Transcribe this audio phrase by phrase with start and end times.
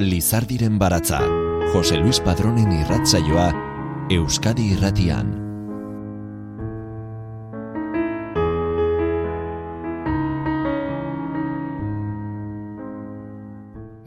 [0.00, 1.18] Lizardiren baratza,
[1.74, 3.50] Jose Luis Padronen irratzaioa,
[4.10, 5.28] Euskadi irratian.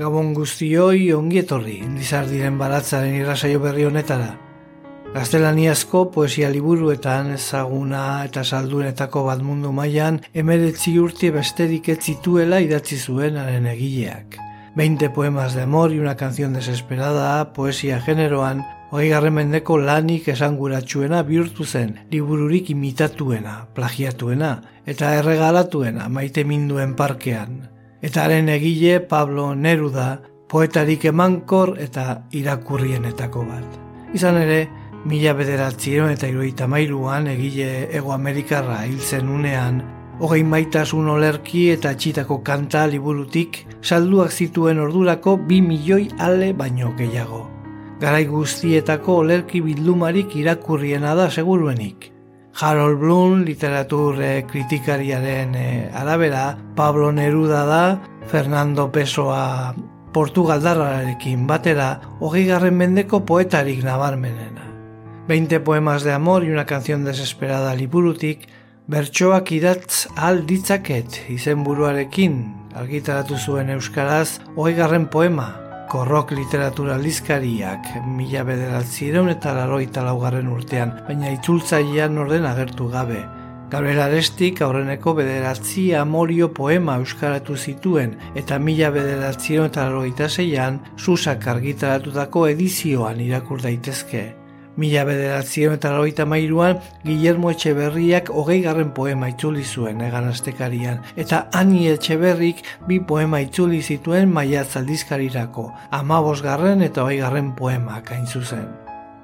[0.02, 4.32] Gabon guztioi ongietorri, Lizardiren baratzaren irratzaio berri honetara.
[5.14, 12.98] Gaztelaniazko poesia liburuetan ezaguna eta saldunetako bat mundu mailan emeretzi urte besterik ez zituela idatzi
[12.98, 14.43] zuen haren egileak.
[14.76, 21.66] 20 poemas de amor y una canción desesperada poesia generoan hogei garremendeko lanik esanguratsuena bihurtu
[21.66, 27.70] zen libururik imitatuena, plagiatuena eta erregalatuena maite minduen parkean.
[28.02, 33.80] Eta haren egile Pablo Neruda poetarik emankor eta irakurrienetako bat.
[34.14, 34.68] Izan ere,
[35.04, 39.82] Mila bederatzieron eta iruita mairuan egile Ego Amerikarra hiltzen unean,
[40.20, 47.48] hogei maitasun olerki eta txitako kanta liburutik salduak zituen ordurako bi milioi ale baino gehiago.
[48.02, 52.12] Garai guztietako olerki bildumarik irakurriena da seguruenik.
[52.54, 57.84] Harold Bloom literatur kritikariaren eh, arabera, Pablo Neruda da,
[58.30, 59.74] Fernando Pessoa
[60.14, 64.70] Portugaldarrarekin batera, hogei garren mendeko poetarik nabarmenena.
[65.28, 68.48] 20 poemas de amor y una canción desesperada liburutik,
[68.88, 72.34] bertsoak idatz al ditzaket izenburuarekin
[72.76, 75.46] argitaratu zuen euskaraz hogeigarren poema,
[75.88, 77.88] korrok literatura lizkariak
[78.18, 83.24] mila bederatzireun eta laroita laugarren urtean, baina itzultzailean orden agertu gabe.
[83.72, 91.48] Gabriel Arestik aurreneko bederatzi amorio poema euskaratu zituen eta mila bederatzireun eta laroita zeian susak
[91.56, 94.43] argitaratutako edizioan irakur daitezke.
[94.74, 101.44] Mila bederatzen eta laroita mairuan, Guillermo Etxeberriak hogei garren poema itzuli zuen egan astekarian, eta
[101.54, 108.26] Ani Etxeberrik bi poema itzuli zituen maia zaldizkarirako, amabos garren eta hogei garren poemak hain
[108.26, 108.66] zuzen.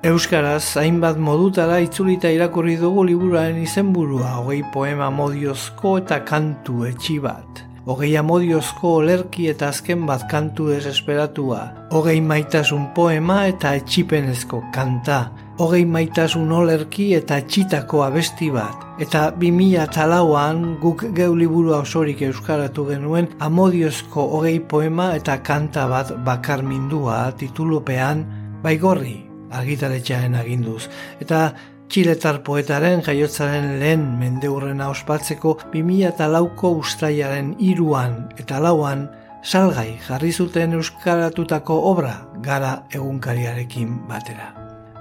[0.06, 7.69] Euskaraz, hainbat modutara itzulita irakurri dugu liburaren izenburua hogei poema modiozko eta kantu etxi bat
[7.90, 15.18] hogei amodiozko olerki eta azken bat kantu desesperatua, hogei maitasun poema eta etxipenezko kanta,
[15.58, 22.22] hogei maitasun olerki eta etxitako abesti bat, eta bi mila talauan guk geu liburu osorik
[22.30, 28.24] euskaratu genuen amodiozko hogei poema eta kanta bat bakar mindua titulupean
[28.62, 29.18] baigorri
[29.50, 30.84] argitaretxaren aginduz,
[31.26, 31.48] eta
[31.90, 39.08] Txiletar poetaren jaiotzaren lehen mendeurrena ospatzeko 2008ko ustaiaren iruan eta lauan
[39.42, 42.14] salgai jarri zuten euskaratutako obra
[42.46, 44.52] gara egunkariarekin batera.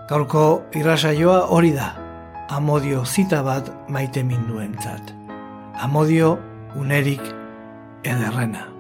[0.08, 0.46] Gaurko
[0.80, 1.90] irrasaioa hori da,
[2.48, 5.12] amodio zita bat maite minduentzat.
[5.84, 6.38] Amodio
[6.80, 7.22] unerik
[8.00, 8.77] ederrena.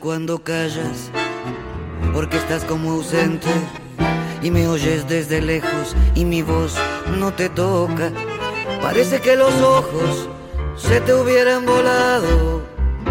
[0.00, 1.10] Cuando callas,
[2.12, 3.48] porque estás como ausente
[4.42, 6.74] y me oyes desde lejos y mi voz
[7.18, 8.10] no te toca.
[8.82, 10.28] Parece que los ojos
[10.76, 12.62] se te hubieran volado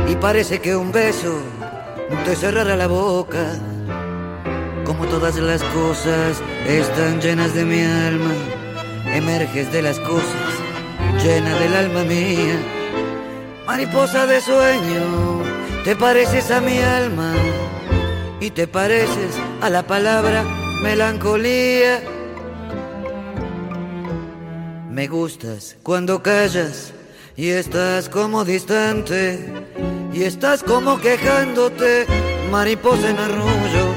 [0.09, 1.38] y parece que un beso
[2.25, 3.45] te cerrara la boca.
[4.85, 8.34] Como todas las cosas están llenas de mi alma,
[9.13, 10.51] emerges de las cosas,
[11.24, 12.57] llena del alma mía,
[13.66, 15.36] mariposa de sueño
[15.87, 17.31] te pareces a mi alma
[18.41, 20.43] y te pareces a la palabra
[20.83, 22.03] melancolía.
[24.89, 26.91] Me gustas cuando callas
[27.38, 29.39] y estás como distante
[30.12, 32.06] y estás como quejándote,
[32.51, 33.88] mariposa en arrullo,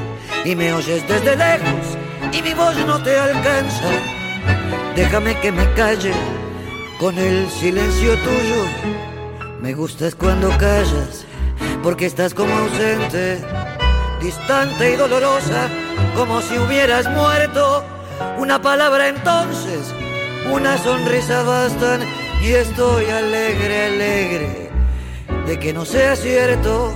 [0.45, 1.97] y me oyes desde lejos
[2.31, 3.89] y mi voz no te alcanza.
[4.95, 6.13] Déjame que me calle
[6.97, 8.63] con el silencio tuyo.
[9.61, 11.25] Me gustas cuando callas
[11.83, 13.39] porque estás como ausente,
[14.21, 15.69] distante y dolorosa,
[16.15, 17.83] como si hubieras muerto.
[18.37, 19.93] Una palabra entonces,
[20.51, 22.01] una sonrisa bastan
[22.41, 24.71] y estoy alegre, alegre
[25.45, 26.93] de que no sea cierto.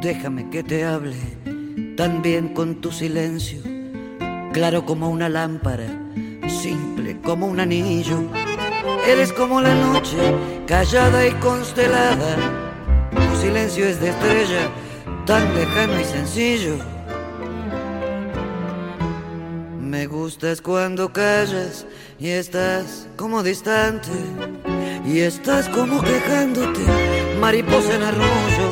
[0.00, 1.16] Déjame que te hable
[1.96, 3.60] también con tu silencio,
[4.52, 5.86] claro como una lámpara,
[6.48, 8.22] simple como un anillo.
[9.06, 10.16] Eres como la noche,
[10.66, 12.36] callada y constelada.
[13.12, 14.68] Tu silencio es de estrella,
[15.26, 16.76] tan lejano y sencillo.
[19.80, 21.86] Me gustas cuando callas
[22.18, 24.10] y estás como distante
[25.06, 26.80] y estás como quejándote,
[27.40, 28.68] mariposa en arroyo,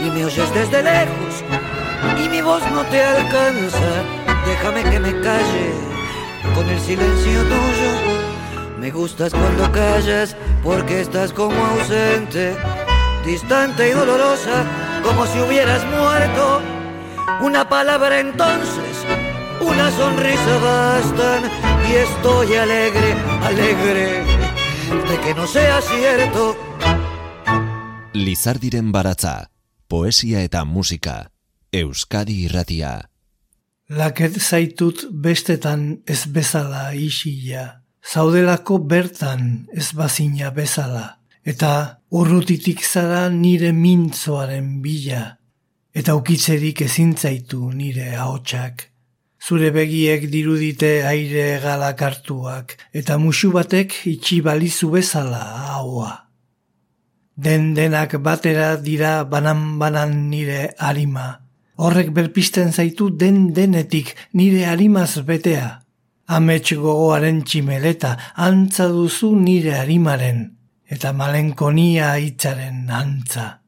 [0.00, 1.44] y me oyes desde lejos
[2.36, 3.92] mi voz no te alcanza.
[4.46, 5.66] Déjame que me calle
[6.54, 7.92] con el silencio tuyo.
[8.78, 12.54] Me gustas cuando callas porque estás como ausente,
[13.24, 14.64] distante y dolorosa,
[15.02, 16.60] como si hubieras muerto.
[17.40, 18.94] Una palabra entonces,
[19.60, 21.42] una sonrisa bastan
[21.88, 24.24] y estoy alegre, alegre
[25.08, 26.56] de que no sea cierto.
[28.12, 29.50] Lizardiren baratza,
[29.88, 31.30] poesia eta musika,
[31.72, 33.08] Euskadi irratia.
[33.90, 43.72] Laket zaitut bestetan ez bezala isila, zaudelako bertan ez bazina bezala, eta urrutitik zara nire
[43.72, 45.38] mintzoaren bila,
[45.94, 48.90] eta ukitzerik ezintzaitu nire ahotsak.
[49.38, 56.12] Zure begiek dirudite aire galakartuak, eta musu batek itxi balizu bezala haua.
[57.36, 61.45] Den denak batera dira banan-banan nire harima,
[61.76, 65.82] Horrek berpisten zaitu den denetik nire harimaz betea.
[66.26, 70.40] Amets gogoaren tximeleta, antza duzu nire harimaren,
[70.88, 73.60] eta malenkonia hitzaren antza.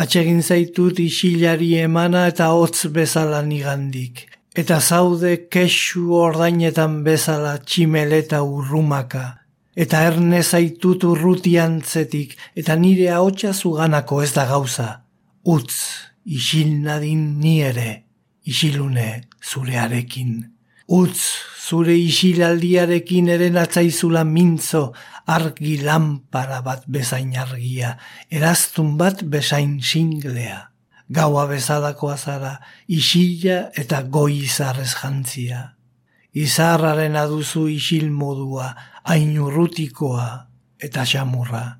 [0.00, 4.22] Atsegin zaitut isilari emana eta hotz bezala nigandik,
[4.56, 9.24] eta zaude kesu ordainetan bezala tximeleta urrumaka,
[9.76, 14.88] eta erne zaitut urrutiantzetik, eta nire ahotsa zuganako ez da gauza,
[15.44, 18.04] utz isil nadin ni ere,
[18.44, 20.40] isilune zurearekin.
[20.90, 21.20] Utz
[21.54, 24.90] zure isilaldiarekin ere natzaizula mintzo
[25.30, 27.96] argi lampara bat bezain argia,
[28.30, 30.66] eraztun bat bezain singlea.
[31.10, 35.74] Gaua bezalako azara, isila eta goi izarrez jantzia.
[36.34, 38.70] Izarraren aduzu isil modua,
[39.02, 40.28] ainurrutikoa
[40.78, 41.79] eta xamurra.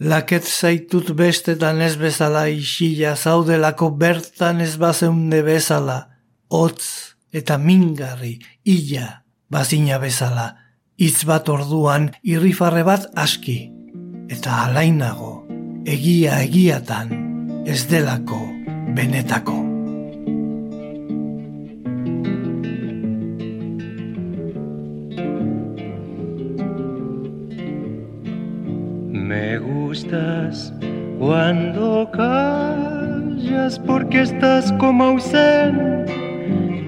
[0.00, 6.08] Laket zaitut bestetan ez bezala isila zaudelako bertan ez bazeunde bezala,
[6.50, 10.48] hotz eta mingarri, illa, bazina bezala,
[10.98, 13.70] hitz bat orduan irrifarre bat aski,
[14.30, 15.44] eta alainago,
[15.86, 17.14] egia egiatan,
[17.66, 18.42] ez delako
[18.98, 19.73] benetako.
[31.20, 36.12] Cuando callas porque estás como ausente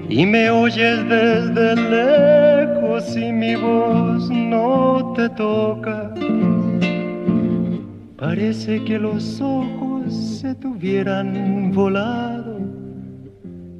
[0.09, 6.13] y me oyes desde lejos y mi voz no te toca.
[8.17, 12.59] Parece que los ojos se tuvieran volado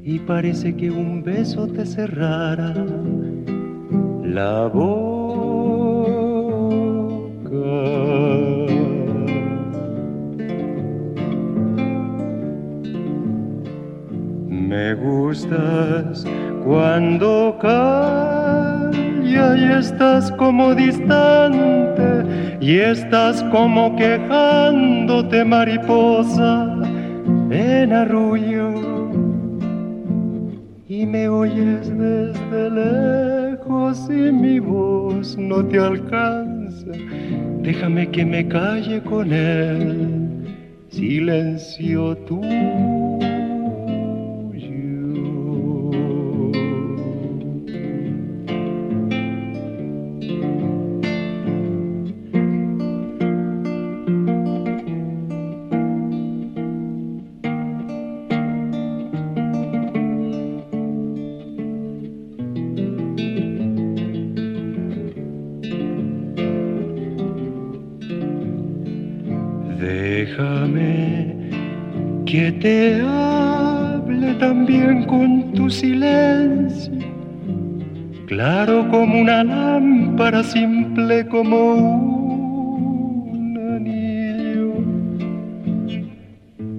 [0.03, 2.73] y parece que un beso te cerrara
[4.23, 5.16] la boca.
[14.67, 16.25] Me gustas
[16.65, 18.91] cuando calla
[19.57, 26.75] y estás como distante y estás como quejándote mariposa
[27.49, 28.73] en arrullo
[30.89, 36.91] y me oyes desde lejos y mi voz no te alcanza.
[37.61, 40.45] Déjame que me calle con él,
[40.89, 42.41] silencio tú.
[81.37, 81.75] Como
[83.31, 84.73] un anillo.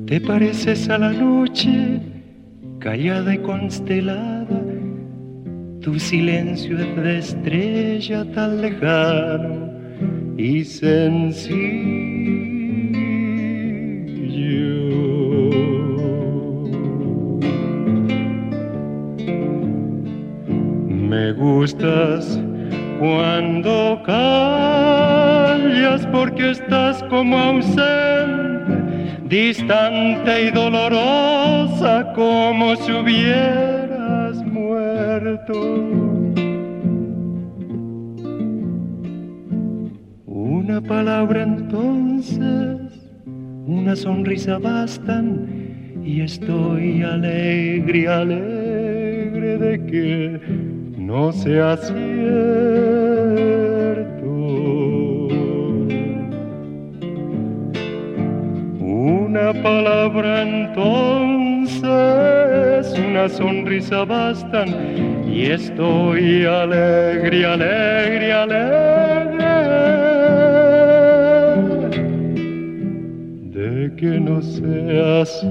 [0.06, 2.00] Te pareces a la noche,
[2.80, 4.60] callada y constelada,
[5.80, 9.70] tu silencio es de estrella tan lejano
[10.36, 11.97] y sencillo.
[29.28, 35.52] Distante y dolorosa como si hubieras muerto.
[40.26, 42.78] Una palabra entonces,
[43.66, 50.40] una sonrisa bastan y estoy alegre, alegre de que
[50.96, 53.07] no sea cierto.
[59.52, 61.88] Palabra entonces,
[62.98, 64.68] una sonrisa bastan
[65.26, 69.08] y estoy alegre, alegre, alegre
[73.50, 75.48] de que no sea cierto.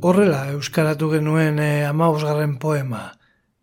[0.00, 3.15] Horrela, euskaratu genuen eh, amausgarren poema.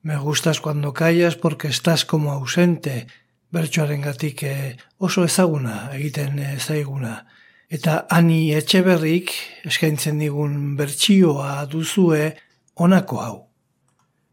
[0.03, 3.07] Me gustas cuando callas porque estás como ausente,
[3.51, 7.27] bertsoaren gatik eh, oso ezaguna egiten eh, zaiguna.
[7.71, 9.31] Eta ani etxeberrik
[9.63, 12.33] eskaintzen digun bertsioa duzue
[12.75, 13.37] onako hau.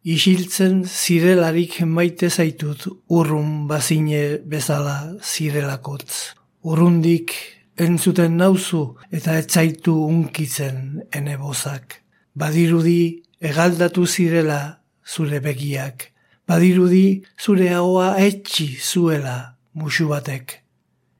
[0.02, 6.34] Isiltzen zirelarik maite zaitut urrun bazine bezala zirelakotz.
[6.66, 7.36] Urrundik
[7.78, 12.00] entzuten nauzu eta etzaitu unkitzen ene bozak.
[12.34, 14.79] Badirudi egaldatu zirela
[15.12, 16.10] zure begiak.
[16.48, 20.60] Badirudi zure haua etxi zuela musu batek.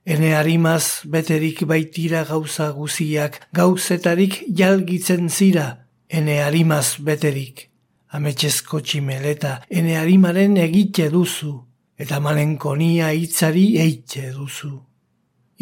[0.05, 5.67] Ene harimaz beterik baitira gauza guziak, gauzetarik jalgitzen zira,
[6.09, 7.67] ene harimaz beterik.
[8.11, 11.53] Ametxezko tximeleta, ene harimaren egite duzu,
[12.01, 14.73] eta malenkonia hitzari eitxe duzu.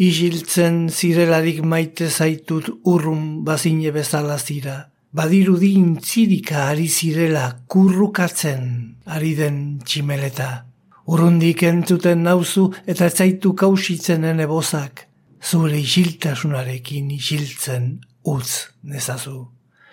[0.00, 4.78] Isiltzen zirelarik maite zaitut urrun bazine bezala zira.
[5.12, 8.66] Badirudi intzirika ari zirela kurrukatzen
[9.06, 10.50] ari den tximeleta.
[11.10, 15.08] Urrundik entzuten nauzu eta zaitu kausitzen ene bozak.
[15.42, 17.88] Zure isiltasunarekin isiltzen
[18.22, 19.48] utz nezazu.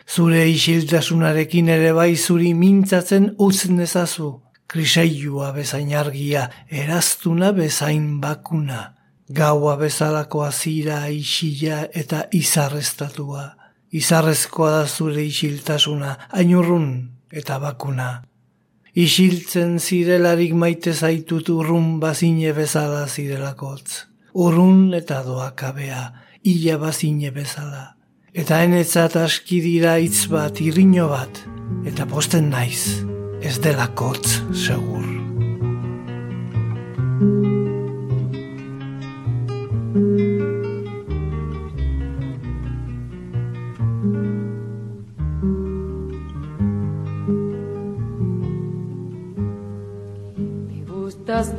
[0.06, 4.36] Zure isiltasunarekin ere bai zuri mintzatzen utz nezazu.
[4.68, 8.98] Krisailua bezain argia, eraztuna bezain bakuna
[9.30, 13.57] gaua bezalako azira isila eta izarrestatua.
[13.98, 16.90] Izarrezkoa da zure isiltasuna, ainurrun
[17.32, 18.10] eta bakuna.
[18.98, 24.06] Isiltzen zirelarik maite zaitut urrun bazine bezala zirelakotz.
[24.34, 26.02] Urrun eta doakabea,
[26.54, 27.86] ila bazine bezala.
[28.38, 31.44] Eta enetzat aski dira hitz bat, irriño bat,
[31.90, 33.02] eta posten naiz,
[33.42, 35.17] ez delakotz, segur.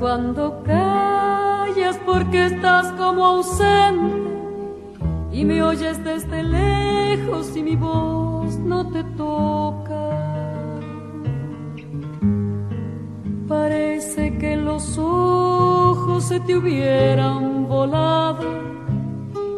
[0.08, 4.30] Cuando callas porque estás como ausente
[5.30, 10.04] y me oyes desde lejos y mi voz no te toca.
[13.46, 18.48] Parece que los ojos se te hubieran volado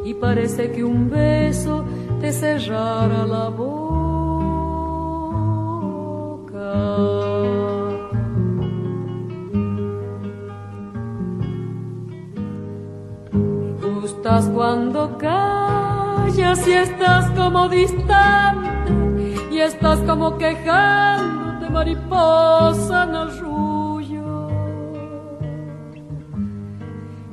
[0.05, 1.85] y parece que un beso
[2.21, 3.80] te cerrara la boca.
[15.01, 18.93] Cuando callas y estás como distante
[19.51, 24.49] y estás como quejándote mariposa en arrullo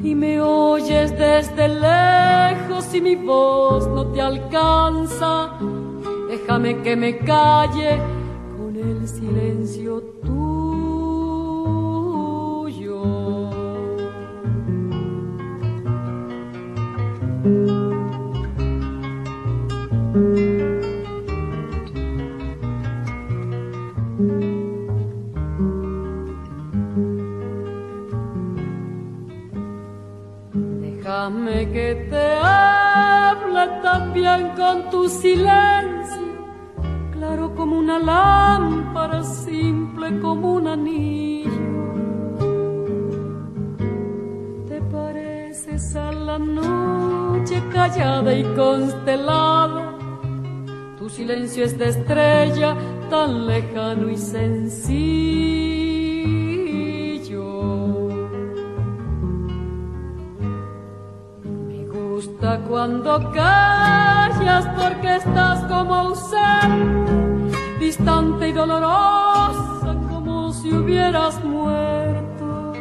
[0.02, 5.50] y me oyes desde lejos y mi voz no te alcanza.
[6.30, 8.00] Déjame que me calle
[8.58, 10.47] con el silencio tuyo.
[31.58, 36.22] Que te hable también con tu silencio,
[37.12, 41.52] claro como una lámpara, simple como un anillo.
[44.68, 49.98] Te pareces a la noche callada y constelada,
[51.00, 52.78] tu silencio es de estrella
[53.10, 55.57] tan lejano y sencillo.
[63.34, 72.74] Callas porque estás como ausente, distante y dolorosa como si hubieras muerto.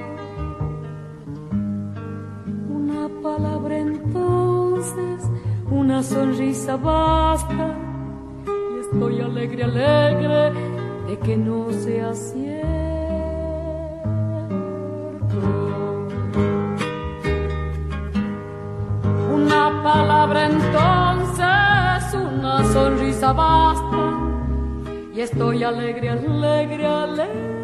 [2.68, 5.30] Una palabra entonces,
[5.70, 7.74] una sonrisa basta.
[8.46, 10.52] Y estoy alegre, alegre
[11.08, 12.55] de que no sea cierto.
[25.16, 27.56] Y estoy alegre, alegre, alegre.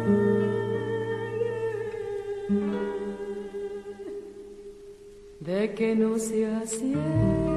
[5.39, 7.52] De que no sea cierto.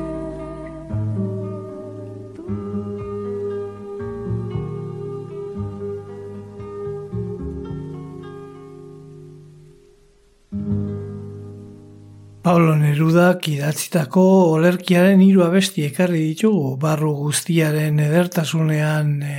[12.46, 14.22] Pablo Nerudak idatzitako
[14.52, 19.32] olerkiaren hiru abesti ekarri ditugu barru guztiaren edertasunean e,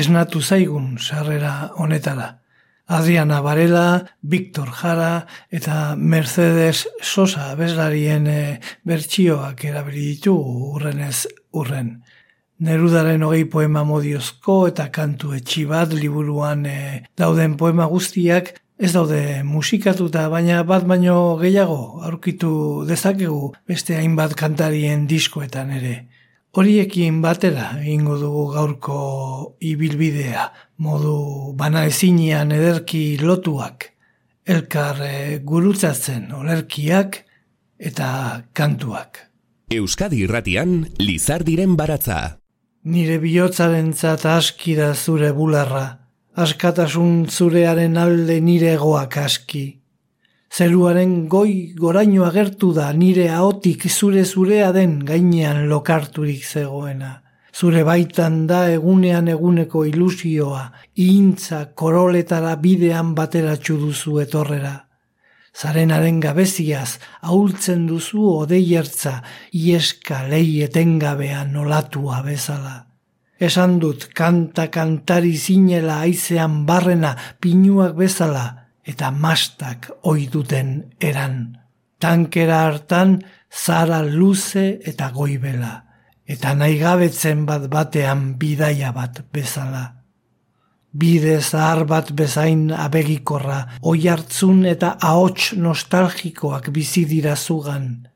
[0.00, 2.30] esnatu zaigun sarrera honetara.
[2.88, 3.84] Adriana Varela,
[4.22, 8.40] Victor Jara eta Mercedes Sosa bezlarien e,
[8.88, 11.98] bertsioak erabili ditugu urrenez urren.
[12.64, 16.80] Nerudaren hogei poema modiozko eta kantu etxibat liburuan e,
[17.12, 22.50] dauden poema guztiak Ez daude musikatuta, baina bat baino gehiago aurkitu
[22.84, 25.94] dezakegu beste hainbat kantarien diskoetan ere.
[26.52, 28.98] Horiekin batera egingo dugu gaurko
[29.64, 30.50] ibilbidea,
[30.84, 31.16] modu
[31.56, 33.88] bana ezinian ederki lotuak,
[34.44, 37.22] elkar eh, gurutzatzen olerkiak
[37.80, 38.10] eta
[38.52, 39.24] kantuak.
[39.72, 42.36] Euskadi irratian, Lizardiren baratza.
[42.84, 46.03] Nire bihotzaren aski da zure bularra,
[46.34, 49.64] askatasun zurearen alde nire egoak aski.
[50.54, 57.20] Zeruaren goi goraino agertu da nire ahotik zure zurea den gainean lokarturik zegoena.
[57.54, 64.74] Zure baitan da egunean eguneko ilusioa, ihintza koroletara bidean bateratxu duzu etorrera.
[65.54, 69.20] Zarenaren gabeziaz, ahultzen duzu odeiertza,
[69.54, 72.74] ieska lehi etengabean olatua bezala.
[73.40, 78.44] Esan dut kanta kantari zinela aizean barrena pinuak bezala
[78.86, 81.58] eta mastak oiduten eran.
[81.98, 85.84] Tankera hartan zara luze eta goibela
[86.26, 89.84] eta naigabetzen bat batean bidaia bat bezala.
[90.94, 98.06] Bide zahar bat bezain abegikorra, oi hartzun eta ahots nostalgikoak bizi dira zugan.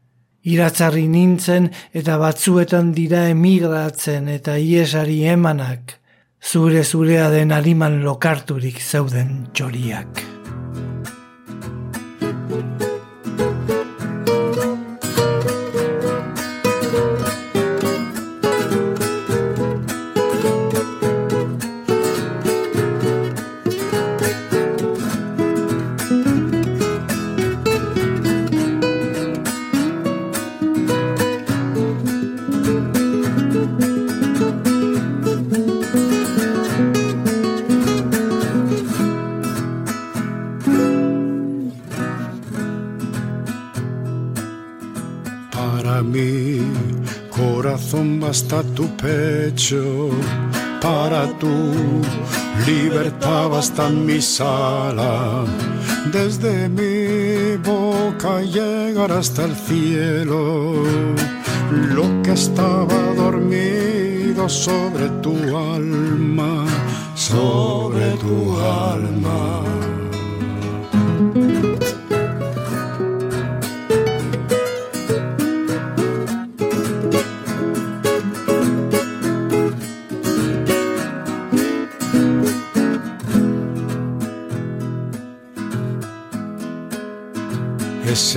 [0.49, 1.69] Iratzarri nintzen
[2.01, 5.99] eta batzuetan dira emigratzen eta iesari emanak,
[6.41, 10.25] zure zurea den ariman lokarturik zeuden txoriak.
[48.29, 50.11] Hasta tu pecho,
[50.83, 51.73] para tu
[52.67, 55.45] libertad basta mi sala.
[56.13, 60.83] Desde mi boca llegar hasta el cielo,
[61.95, 66.67] lo que estaba dormido sobre tu alma,
[67.15, 69.58] sobre tu alma.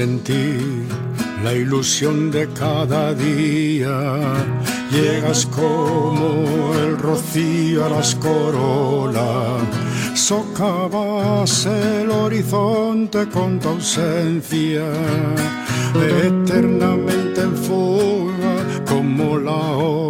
[0.01, 0.87] Sentir
[1.43, 3.95] la ilusión de cada día.
[4.91, 9.61] Llegas como el rocío a las corolas,
[10.15, 14.87] socavas el horizonte con tu ausencia,
[16.29, 18.55] eternamente en fuga
[18.91, 20.00] como la ola,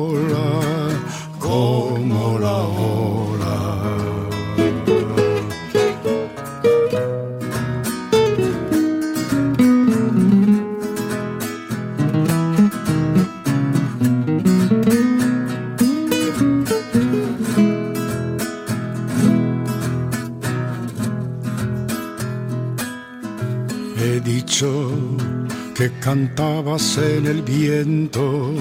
[25.81, 28.53] que cantabas en el viento,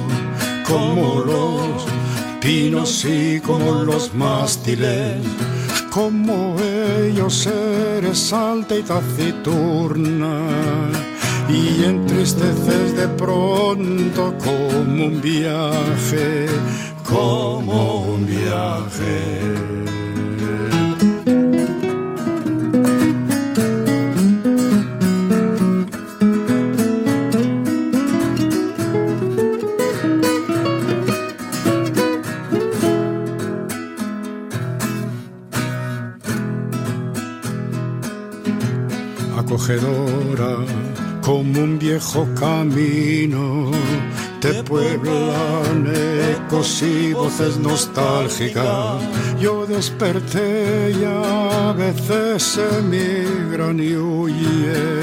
[0.67, 1.85] como los
[2.41, 5.19] pinos y como los mástiles,
[5.91, 10.47] como ellos eres alta y taciturna
[11.51, 16.47] y entristeces de pronto como un viaje,
[17.05, 20.00] como un viaje.
[41.23, 43.71] Como un viejo camino.
[44.41, 45.87] Te pueblan
[46.33, 49.03] ecos y voces nostálgicas.
[49.39, 55.03] Yo desperté y a veces emigran y huyen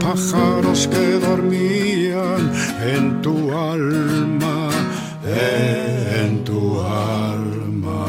[0.00, 2.52] pájaros que dormían
[2.82, 4.70] en tu alma,
[5.24, 8.06] en tu alma.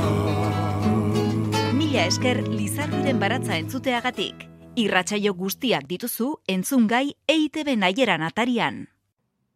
[1.73, 4.48] Mila esker Lizardiren baratza entzuteagatik.
[4.79, 8.85] Irratsaio guztiak dituzu entzungai EITB naieran atarian.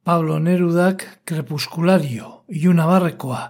[0.03, 3.43] Pablo Nerudak Krepuskulario, Iuna Barrekoa,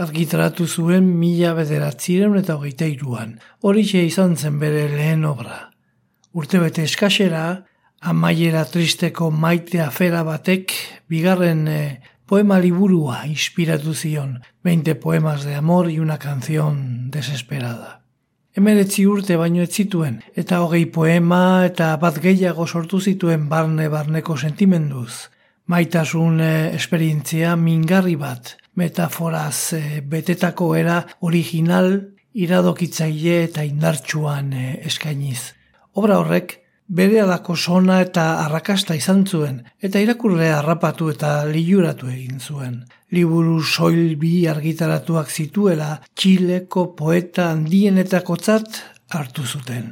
[0.00, 3.36] argitaratu zuen mila bederatziren eta hogeita iruan.
[3.62, 5.70] Horixe izan zen bere lehen obra.
[6.34, 7.44] Urtebete eskasera,
[8.00, 10.74] amaiera tristeko maite afera batek,
[11.06, 17.99] bigarren eh, poema liburua inspiratu zion, 20 poemas de amor y una canción desesperada.
[18.58, 25.28] Emeretzi urte baino ez zituen, eta hogei poema eta bat gehiago sortu zituen barne-barneko sentimenduz.
[25.70, 31.92] Maitasun eh, esperientzia mingarri bat, metaforaz eh, betetako era original
[32.34, 35.52] iradokitzaile eta indartsuan eh, eskainiz.
[35.94, 36.56] Obra horrek
[36.90, 43.60] bere alako sona eta arrakasta izan zuen, eta irakurre harrapatu eta liuratu egin zuen liburu
[43.62, 48.36] soil bi argitaratuak zituela Txileko poeta handienetako
[49.10, 49.90] hartu zuten.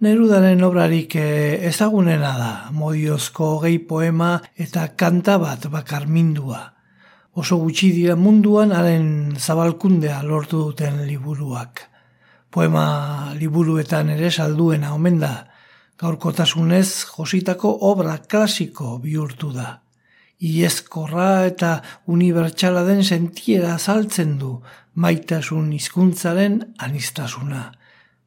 [0.00, 6.60] Nerudaren obrarik eh, ezagunena da, modiozko gehi poema eta kanta bat bakarmindua.
[7.34, 11.82] Oso gutxi dira munduan haren zabalkundea lortu duten liburuak.
[12.50, 15.32] Poema liburuetan ere salduena omen da,
[15.98, 19.78] gaurkotasunez jositako obra klasiko bihurtu da
[20.38, 21.70] iezkorra eta
[22.06, 24.58] unibertsala den sentiera azaltzen du
[24.94, 27.72] maitasun hizkuntzaren anistasuna.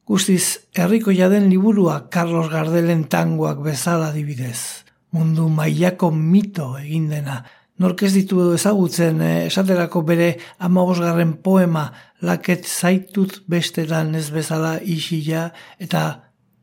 [0.07, 4.83] Guztiz, herriko jaden liburua Carlos Gardelen tangoak bezala dibidez.
[5.11, 7.41] Mundu mailako mito egin dena.
[7.79, 11.87] Nork ez ditu ezagutzen eh, esaterako bere amagosgarren poema
[12.21, 15.47] laket zaitut bestetan ez bezala isila
[15.79, 16.03] eta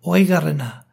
[0.05, 0.88] oaigarrena.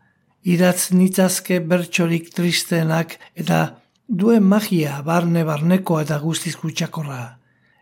[0.45, 3.60] Idatz nitzazke bertxorik tristenak eta
[4.05, 7.39] duen magia barne barneko eta guztiz kutsakorra.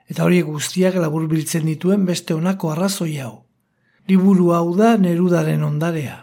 [0.07, 3.33] Eta hori guztiak labur biltzen dituen beste honako arrazoi hau.
[4.07, 6.15] Liburu hau da nerudaren ondarea.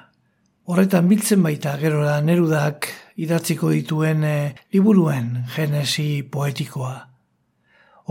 [0.64, 2.88] Horretan biltzen baita gerora nerudak
[3.20, 6.94] idatziko dituen e, liburuen genesi poetikoa.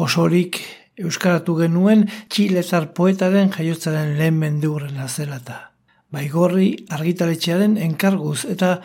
[0.05, 0.61] Osorik
[1.01, 5.68] euskaratu genuen txiletar poetaren jaiotzaren lehen mendurren azelata.
[6.09, 8.79] Baigorri argitaletxearen enkarguz eta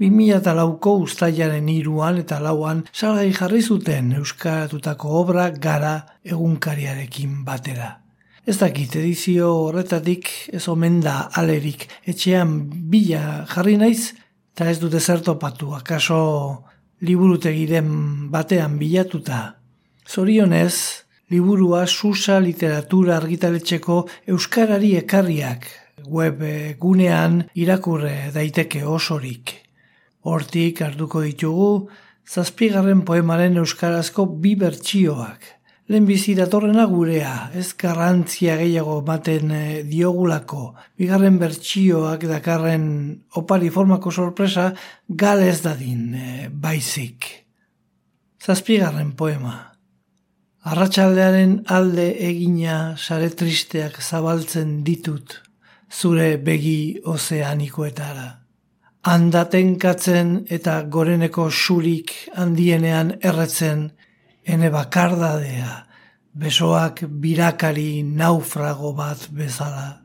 [0.00, 7.90] 2008ko ustaiaren iruan eta lauan salgai jarri zuten euskaratutako obra gara egunkariarekin batera.
[8.46, 12.54] Ez dakit edizio horretatik ez omen da alerik etxean
[12.92, 14.14] bila jarri naiz
[14.54, 16.22] eta ez dute zertopatu akaso
[17.02, 19.42] liburutegiren batean bilatuta.
[20.08, 24.02] Zorionez, liburua susa literatura argitaletxeko
[24.32, 25.68] euskarari ekarriak
[26.06, 26.42] web
[26.78, 29.54] gunean irakurre daiteke osorik.
[30.22, 31.88] Hortik hartuko ditugu,
[32.28, 35.56] zazpigarren poemaren euskarazko bi bertsioak.
[35.90, 40.76] Lehen bizi datorrena gurea, ez garrantzia gehiago maten eh, diogulako.
[41.00, 42.84] Bigarren bertsioak dakarren
[43.40, 44.68] opari formako sorpresa
[45.08, 47.26] galez dadin e, baizik.
[48.38, 49.56] Zazpigarren poema.
[50.70, 55.40] Arratxaldearen alde egina sare tristeak zabaltzen ditut,
[55.90, 58.40] zure begi ozeanikoetara
[59.02, 63.86] handatenkatzen eta goreneko surik handienean erretzen
[64.44, 65.86] ene bakardadea,
[66.36, 70.02] besoak birakari naufrago bat bezala.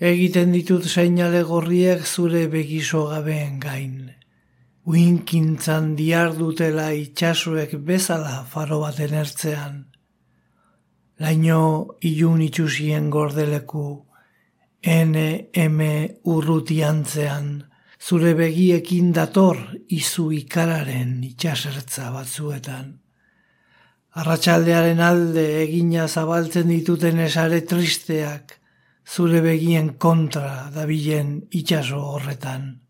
[0.00, 4.10] Egiten ditut seinale gorriek zure begiso gabeen gain.
[4.86, 9.84] Uinkintzan diardutela itxasuek bezala faro baten ertzean.
[11.20, 14.06] Laino ilun itxusien gordeleku,
[14.82, 17.64] eme urrutiantzean,
[18.00, 22.96] zure begiekin dator izu ikararen itxasertza batzuetan.
[24.20, 28.56] Arratxaldearen alde egina zabaltzen dituten esare tristeak,
[29.06, 32.80] zure begien kontra dabilen itxaso horretan.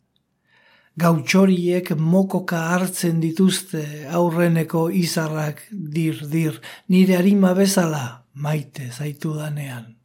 [1.00, 9.99] Gautxoriek mokoka hartzen dituzte aurreneko izarrak dir-dir, nire harima bezala maite zaitu danean.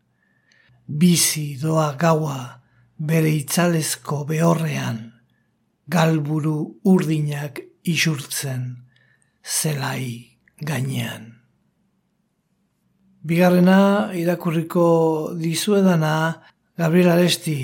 [0.88, 2.62] Bizi doa gaua
[2.98, 5.00] bere itzalezko behorrean,
[5.90, 8.68] galburu urdinak isurtzen
[9.42, 11.32] zelai gainean.
[13.26, 16.42] Bigarrena irakurriko dizuedana
[16.78, 17.58] Gabriel Aresti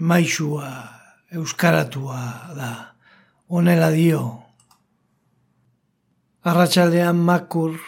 [0.00, 0.70] maixua
[1.30, 2.22] euskaratua
[2.56, 2.70] da.
[3.50, 4.22] Honela dio.
[6.42, 7.78] Arratxaldean makur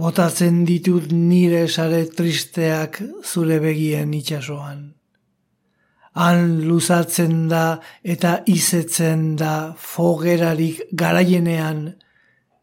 [0.00, 4.80] botatzen ditut nire sare tristeak zure begien itxasoan.
[6.20, 7.64] Han luzatzen da
[8.02, 11.84] eta izetzen da fogerarik garaienean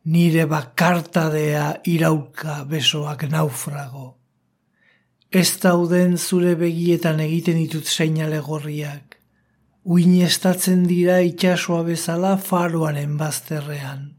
[0.07, 4.17] nire bakartadea irauka besoak naufrago.
[5.31, 9.17] Ez dauden zure begietan egiten ditut seinale gorriak.
[9.83, 14.16] Uin estatzen dira itxasua bezala faroaren bazterrean.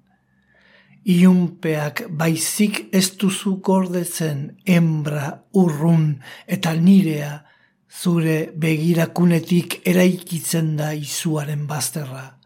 [1.08, 6.10] Iunpeak baizik ez duzu gordetzen embra, urrun
[6.46, 7.44] eta nirea
[7.88, 12.38] zure begirakunetik eraikitzen da izuaren bazterra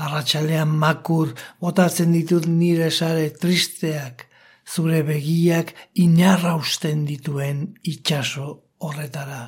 [0.00, 4.26] arratsaldean makur botatzen ditut nire sare tristeak,
[4.66, 8.46] zure begiak inarra usten dituen itxaso
[8.86, 9.42] horretara.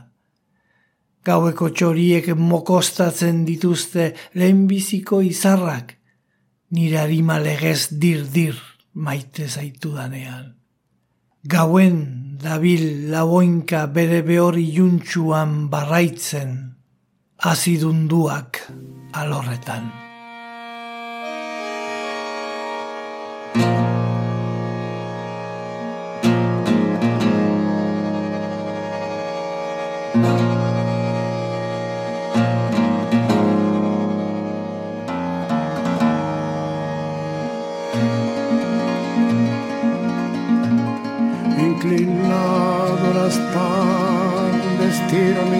[1.24, 5.94] Gaueko txoriek mokostatzen dituzte lehenbiziko izarrak,
[6.72, 8.56] nire harima legez dir-dir
[8.94, 10.56] maite zaitu danean.
[11.44, 16.56] Gauen dabil laboinka bere behori juntxuan barraitzen,
[17.38, 18.62] azidunduak
[19.12, 19.90] alorretan.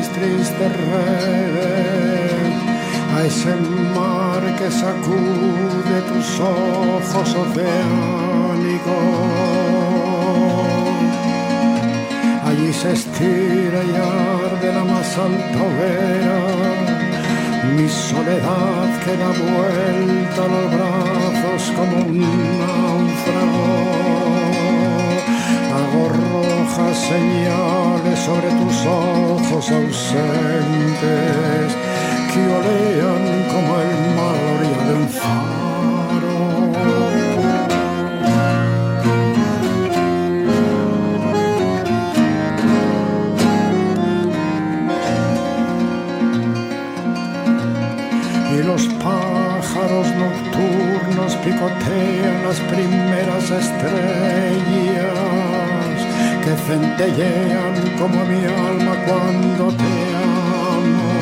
[0.02, 2.54] Mis tristes redes
[3.14, 3.54] a ese
[3.94, 9.02] mar que sacude tus ojos oceánicos
[12.48, 16.40] Allí se estira y arde la más alta hoguera.
[17.76, 22.18] Mi soledad que da vuelta a los brazos como un
[22.60, 23.81] náufrago.
[25.92, 31.76] Hago rojas señales sobre tus ojos ausentes
[32.32, 34.84] que olean como el mar a orilla
[48.50, 55.51] de los pájaros nocturnos picotean las primeras estrellas
[56.44, 59.92] que centellean como mi alma cuando te
[60.74, 61.12] amo.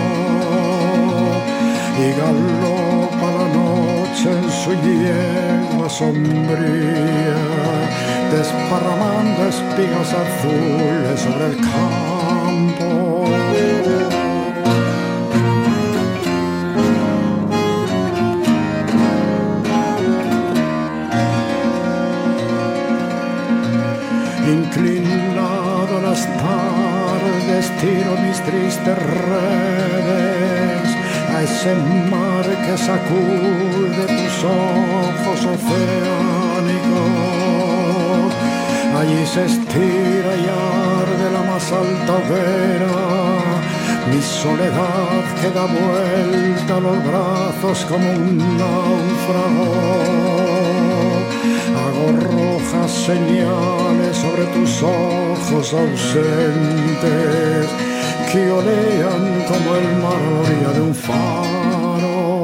[2.02, 7.40] Y galopa la noche en su yegua sombría
[8.32, 12.19] desparramando espigas azules sobre el campo
[27.80, 28.98] tiro mis tristes
[29.30, 30.88] redes
[31.34, 31.74] a ese
[32.10, 37.10] mar que sacude tus ojos oceánicos.
[38.98, 42.94] Allí se estira y arde la más alta hoguera,
[44.10, 50.10] mi soledad que da vuelta a los brazos como un náufrago
[52.08, 57.66] rojas señales sobre tus ojos ausentes
[58.32, 62.39] que olean como el mar de un faro.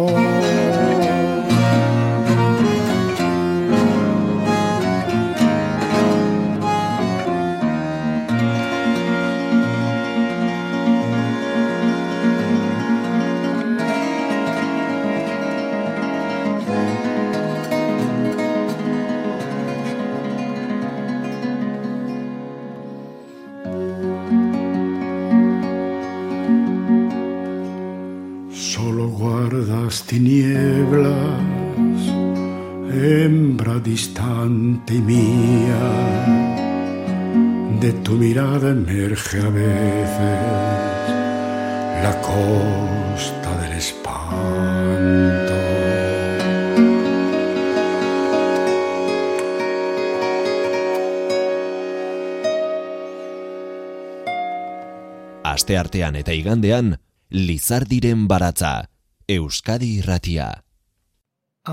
[55.67, 56.93] Aste artean eta igandean,
[57.35, 58.85] Lizardiren baratza,
[59.27, 60.45] Euskadi irratia.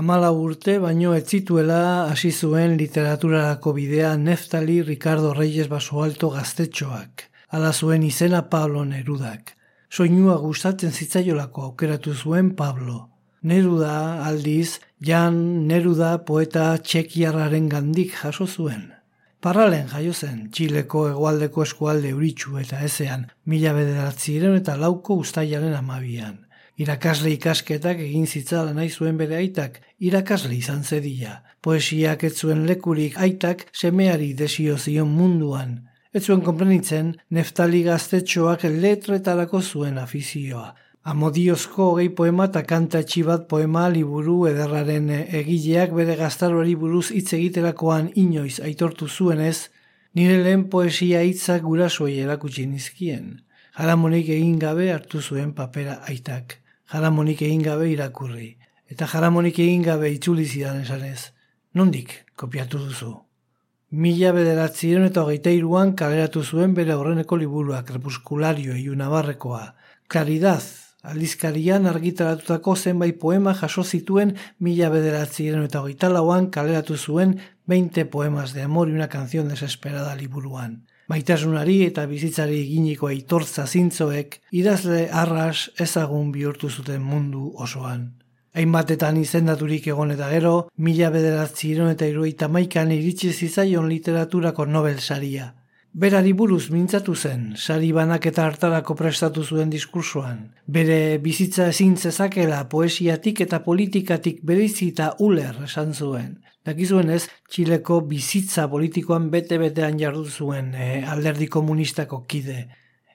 [0.00, 7.28] Amala urte baino ez zituela hasi zuen literaturarako bidea Neftali Ricardo Reyes Basoalto gaztetxoak.
[7.54, 9.54] Hala zuen izena Pablo Nerudak.
[9.88, 12.98] Soinua gustatzen zitzaiolako aukeratu zuen Pablo.
[13.42, 15.38] Neruda aldiz, Jan
[15.70, 18.88] Neruda poeta txekiarraren gandik jaso zuen.
[19.44, 26.38] Parralen jaio zen, Txileko egualdeko eskualde euritxu eta ezean, mila bederatzi eta lauko ustaiaren amabian.
[26.80, 31.42] Irakasle ikasketak egin zitzala nahi zuen bere aitak, irakasle izan zedia.
[31.60, 35.76] Poesiak ez zuen lekurik aitak semeari desio zion munduan.
[36.14, 40.72] Ez zuen komprenitzen, neftali gaztetxoak letretarako zuen afizioa.
[41.04, 48.10] Amodiozko hogei poema eta kanta bat poema liburu ederraren egileak bere gaztaroari buruz hitz egiterakoan
[48.14, 49.68] inoiz aitortu zuenez,
[50.14, 53.40] nire lehen poesia hitzak gurasoi erakutsi nizkien.
[53.78, 58.56] Jaramonik egin gabe hartu zuen papera aitak jaramonik egin gabe irakurri.
[58.90, 61.32] Eta jaramonik egin gabe itzuli zidan esanez.
[61.74, 63.12] Nondik kopiatu duzu?
[63.90, 69.64] Mila bederatzion eta hogeita iruan kaleratu zuen bere horreneko liburua, krepuskulario iu nabarrekoa.
[71.04, 77.34] Aldizkarian argitaratutako zenbait poema jaso zituen mila bederatzion eta hogeita lauan kaleratu zuen
[77.68, 80.86] 20 poemas de amor y una canción desesperada liburuan.
[81.08, 88.06] Maitasunari eta bizitzari eginiko aitortza zintzoek idazle arras ezagun bihurtu zuten mundu osoan.
[88.54, 95.00] Hainbatetan izendaturik egon eta gero, mila bederatzi iron eta iruita maikan iritsi zizaion literaturako Nobel
[95.00, 95.50] saria.
[95.94, 100.38] Berari buruz mintzatu zen, sari banak eta hartarako prestatu zuen diskursoan.
[100.66, 106.32] Bere bizitza ezin zezakela poesiatik eta politikatik berizita uler esan zuen.
[106.66, 112.64] Dakizuen ez, Txileko bizitza politikoan bete-betean jardu zuen e, alderdi komunistako kide.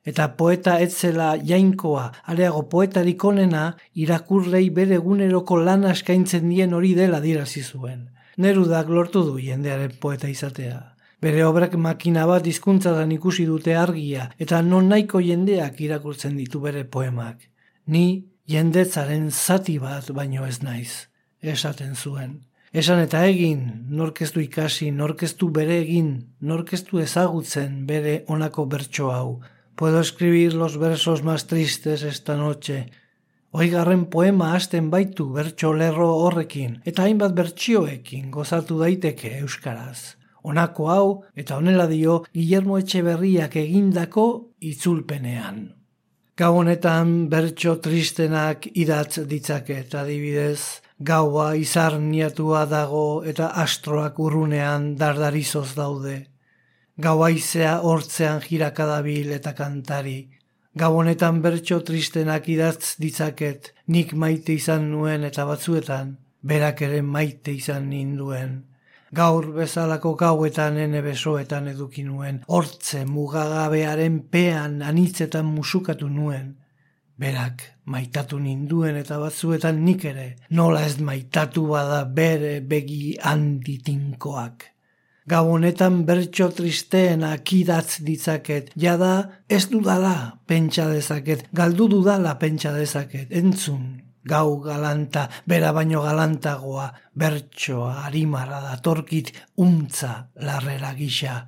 [0.07, 3.65] Eta poeta etzela jainkoa, areago poetarik onena,
[4.05, 8.07] irakurrei bere eguneroko lana eskaintzen dien hori dela dirazi zuen.
[8.37, 10.79] Nerudak lortu du jendearen poeta izatea.
[11.19, 16.85] Bere obrak makina bat hizkuntzatan ikusi dute argia, eta non nahiko jendeak irakurtzen ditu bere
[16.87, 17.41] poemak.
[17.87, 21.09] Ni jendetzaren zati bat baino ez naiz,
[21.41, 22.37] esaten zuen.
[22.71, 23.65] Esan eta egin,
[23.99, 29.39] norkeztu ikasi, norkeztu bere egin, norkeztu ezagutzen bere onako bertso hau.
[29.75, 32.85] Puedo escribir los versos más tristes esta noche.
[33.51, 40.18] Oigarren poema hasten baitu bertso lerro horrekin, eta hainbat bertsioekin gozatu daiteke euskaraz.
[40.43, 44.25] Honako hau, eta honela dio, Guillermo Etxeberriak egindako
[44.59, 45.79] itzulpenean.
[46.39, 56.15] Gau honetan bertso tristenak idatz ditzaket, adibidez, gaua izarniatua dago eta astroak urrunean dardarizoz daude.
[56.95, 60.29] Gaua izea hortzean jirakadabil eta kantari.
[60.79, 67.51] Gau honetan bertso tristenak idatz ditzaket, nik maite izan nuen eta batzuetan, berak ere maite
[67.51, 68.68] izan ninduen.
[69.15, 76.51] Gaur bezalako gauetan ene besoetan eduki nuen, hortze mugagabearen pean anitzetan musukatu nuen,
[77.19, 84.67] berak maitatu ninduen eta batzuetan nik ere, nola ez maitatu bada bere begi handitinkoak.
[85.29, 89.13] Gabonetan bertso tristeen akidatz ditzaket, jada
[89.49, 96.87] ez dudala pentsa dezaket, galdu dudala pentsa dezaket, entzun, gau galanta, bera baino galantagoa,
[97.17, 101.39] bertsoa, harimara da, torkit, untza, larrera gisa.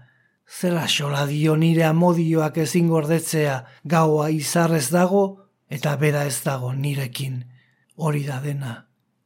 [0.52, 5.24] Zela xola dio nire amodioak ezin gordetzea, gaua izarrez dago,
[5.70, 7.44] eta bera ez dago nirekin
[7.96, 8.74] hori da dena.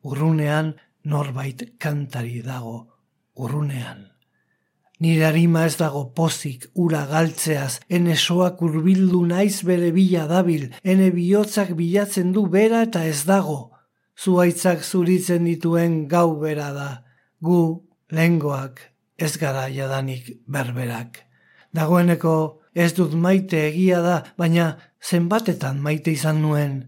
[0.05, 0.75] Urrunean
[1.09, 2.77] norbait kantari dago
[3.35, 4.14] urrunean.
[4.99, 11.09] Nire harima ez dago pozik ura galtzeaz, ene soak urbildu naiz bere bila dabil, ene
[11.11, 13.71] bihotzak bilatzen du bera eta ez dago.
[14.15, 16.89] Zuaitzak zuritzen dituen gau bera da,
[17.43, 17.83] gu
[18.15, 18.79] lengoak
[19.17, 21.19] ez gara jadanik berberak.
[21.75, 26.85] Dagoeneko ez dut maite egia da, baina zenbatetan maite izan nuen,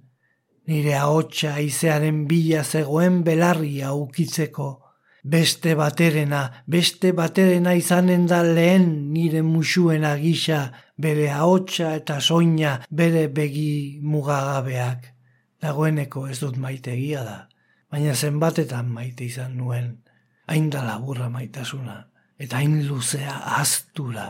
[0.68, 4.87] nire ahotsa izearen bila zegoen belarria ukitzeko,
[5.28, 13.28] beste baterena, beste baterena izanen da lehen nire musuen gisa, bere ahotsa eta soina bere
[13.28, 15.14] begi mugagabeak.
[15.62, 17.38] Dagoeneko ez dut maite egia da,
[17.92, 19.96] baina zenbatetan maite izan nuen,
[20.48, 22.06] hain da laburra maitasuna,
[22.40, 24.28] eta hain luzea astura.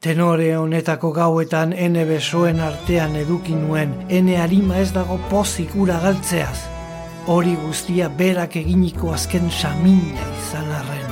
[0.00, 6.77] Tenore honetako gauetan ene besoen artean eduki nuen ene harima ez dago pozik ura galtzeaz.
[7.28, 11.10] Hori guztia berak eginiko azken samina izan arren.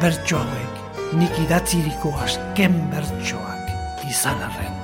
[0.00, 0.78] Bertso hauek,
[1.20, 4.78] nik idatziriko azken bertsoak izan arren.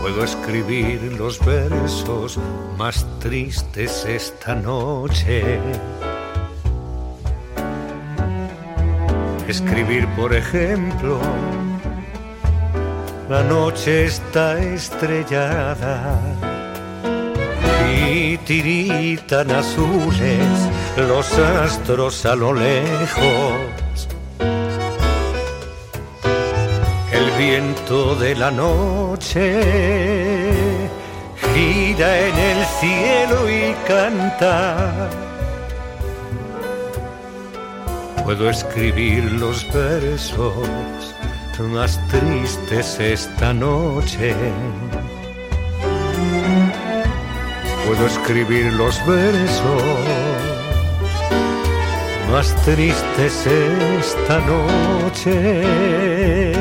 [0.00, 2.40] Puedo escribir los versos
[2.76, 5.60] más tristes esta noche.
[9.46, 11.20] Escribir, por ejemplo,
[13.28, 16.55] la noche está estrellada
[17.96, 20.46] y tiritan azules
[20.96, 24.08] los astros a lo lejos.
[27.12, 29.62] El viento de la noche
[31.54, 35.08] gira en el cielo y canta.
[38.24, 41.14] Puedo escribir los versos
[41.62, 44.34] más tristes esta noche.
[47.96, 49.82] Puedo escribir los versos
[52.30, 56.52] más tristes esta noche.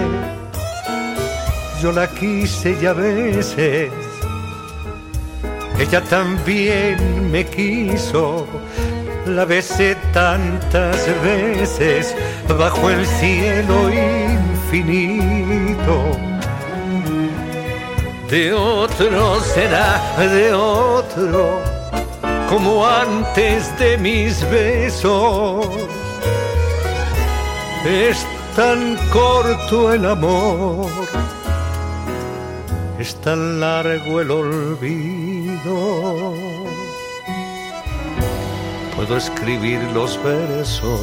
[1.81, 3.91] Yo la quise ya veces,
[5.77, 8.47] ella también me quiso,
[9.25, 12.15] la besé tantas veces
[12.47, 13.89] bajo el cielo
[14.63, 16.34] infinito.
[18.29, 21.61] De otro será, de otro,
[22.49, 25.67] como antes de mis besos.
[27.85, 30.89] Es tan corto el amor,
[32.97, 35.75] es tan largo el olvido.
[38.95, 40.99] Puedo escribir los versos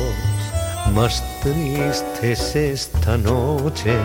[0.93, 3.97] más tristes esta noche.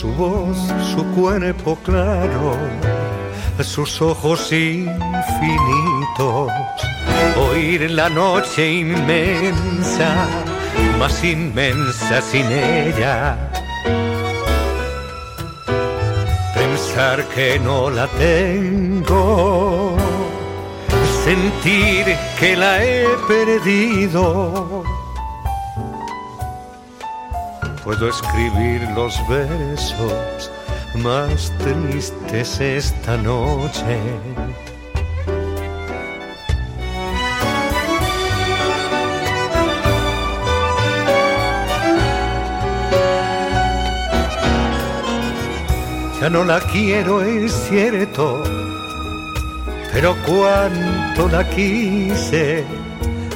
[0.00, 0.56] Su voz,
[0.94, 2.56] su cuerpo claro,
[3.62, 4.90] sus ojos infinitos,
[7.36, 10.26] oír la noche inmensa,
[10.98, 13.36] más inmensa sin ella.
[16.54, 19.98] Pensar que no la tengo
[21.24, 24.79] sentir que la he perdido.
[27.90, 30.52] Puedo escribir los versos
[30.94, 33.98] más tristes esta noche.
[46.20, 48.44] Ya no la quiero, es cierto
[49.92, 52.64] pero cuánto la quise,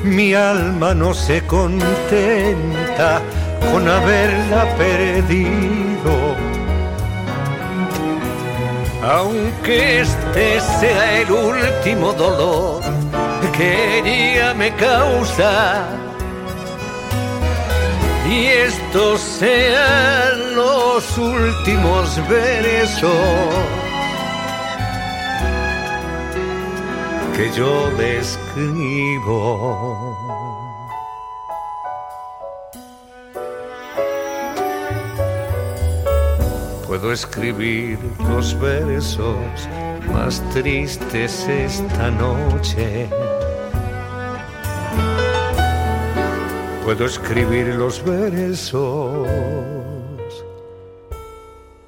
[0.04, 3.20] mi alma no se contenta
[3.72, 6.34] con haberla perdido.
[9.02, 12.82] Aunque este sea el último dolor
[13.56, 15.86] que ella me causa,
[18.28, 23.10] y estos sean los últimos versos
[27.36, 30.23] que yo le escribo.
[37.04, 39.68] Puedo escribir los versos
[40.10, 43.10] más tristes esta noche.
[46.82, 49.28] Puedo escribir los versos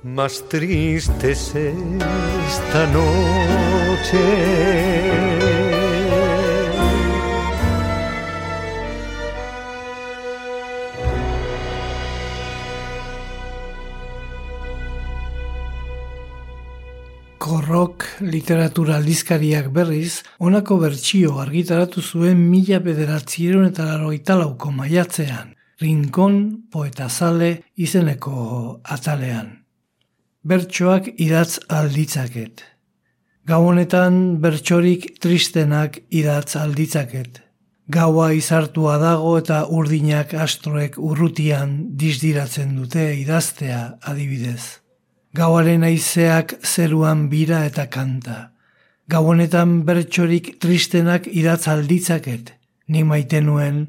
[0.02, 4.16] más tristes esta noche.
[17.46, 23.84] Korrok literatura aldizkariak berriz, honako bertsio argitaratu zuen mila bederatzieron eta
[24.14, 26.40] italauko maiatzean, rinkon
[26.72, 29.52] poetazale izeneko atalean.
[30.42, 32.64] Bertsoak idatz alditzaket.
[33.46, 37.44] Gau honetan bertsorik tristenak idatz alditzaket.
[37.86, 44.85] Gaua izartua dago eta urdinak astroek urrutian dizdiratzen dute idaztea adibidez.
[45.36, 48.36] Gauaren aizeak zeruan bira eta kanta.
[49.12, 52.54] Gauonetan bertsorik tristenak idatz alditzaket,
[52.88, 53.82] ni maite nuen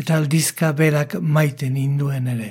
[0.00, 2.50] eta aldizka berak maiten induen ere.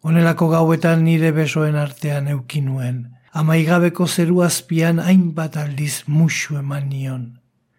[0.00, 7.26] Honelako gauetan nire besoen artean eukinuen, amaigabeko zeru azpian hainbat aldiz musu eman nion.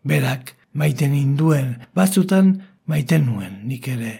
[0.06, 4.14] Berak maiten induen, batzutan maiten nuen nik ere.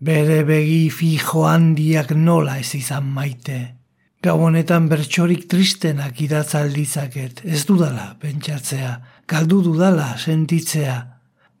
[0.00, 3.79] bere begi fijo handiak nola ez izan maite.
[4.20, 8.90] Gau honetan bertsorik tristenak idatzaldizaket, ez dudala pentsatzea,
[9.24, 10.96] galdu dudala sentitzea,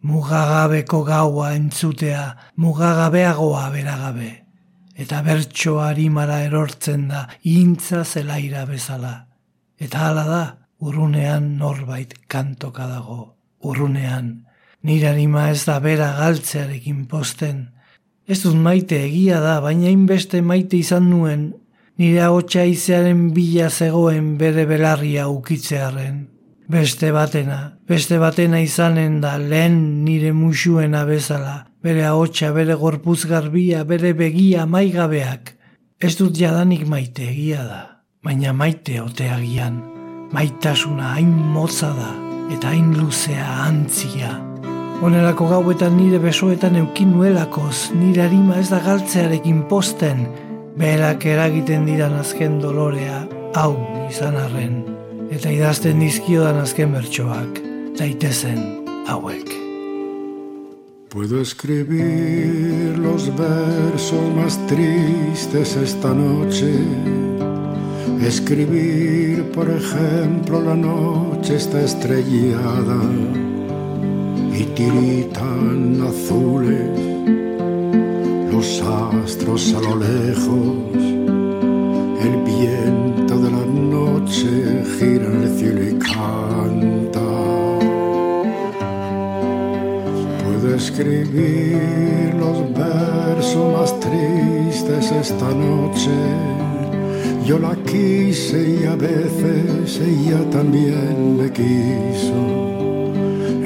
[0.04, 2.26] mugagabeko gaua entzutea,
[2.60, 4.28] mugagabeagoa beragabe.
[4.92, 9.14] Eta bertsoari mara erortzen da, intza zelaira bezala.
[9.80, 10.44] Eta hala da,
[10.84, 13.22] urunean norbait kantoka dago,
[13.64, 14.34] urunean.
[14.84, 17.70] Nire anima ez da bera galtzearekin posten,
[18.30, 21.48] Ez dut maite egia da, baina inbeste maite izan nuen,
[22.00, 26.22] nire hotxa izearen bila zegoen bere belarria ukitzearen.
[26.70, 29.76] Beste batena, beste batena izanen da lehen
[30.06, 35.52] nire musuena bezala, bere hotxa, bere gorpuz garbia, bere begia maigabeak.
[36.00, 37.80] Ez dut jadanik maite egia da,
[38.24, 39.82] baina maite oteagian,
[40.32, 42.14] maitasuna hain motza da,
[42.54, 44.38] eta hain luzea antzia.
[45.04, 50.30] Onerako gauetan nire besoetan eukin nuelakoz, nire harima ez da galtzearekin posten,
[50.76, 53.24] berak eragiten didan azken dolorea,
[53.58, 53.74] hau
[54.10, 54.82] izan arren,
[55.30, 57.60] eta idazten dizkiodan azken bertsoak,
[57.98, 58.60] daitezen
[59.10, 59.50] hauek.
[61.10, 66.70] Puedo escribir los versos más tristes esta noche,
[68.22, 73.00] escribir, por ejemplo, la noche está estrellada,
[74.54, 77.09] y tiritan azules
[78.60, 81.02] los astros a lo lejos.
[82.26, 83.64] El viento de la
[83.96, 84.50] noche
[84.98, 87.28] gira en el cielo y canta.
[90.44, 96.18] Puedo escribir los versos más tristes esta noche.
[97.46, 102.40] Yo la quise y a veces ella también me quiso